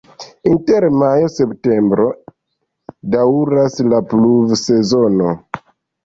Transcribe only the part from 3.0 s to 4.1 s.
daŭras la